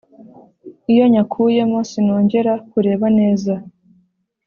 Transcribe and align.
Iyo 0.91 1.03
nyakuyemo 1.13 1.79
sinongera 1.89 2.53
kureba 2.69 3.05
neza 3.19 3.53